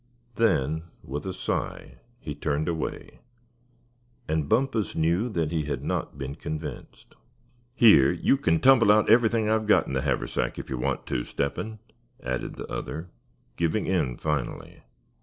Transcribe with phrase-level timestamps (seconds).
[0.33, 3.19] Then with a sigh he turned away;
[4.27, 7.13] and Bumpus knew that he had not been convinced.
[7.75, 11.23] "Here, you c'n tumble out everything I've got in the haversack, if you want to,
[11.23, 11.77] Step hen,"
[12.23, 13.11] added the other,
[13.57, 14.81] giving in finally.